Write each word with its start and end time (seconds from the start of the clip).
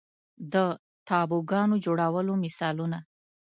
د 0.53 0.55
تابوګانو 1.07 1.75
جوړولو 1.85 2.33
مثالونه 2.43 2.97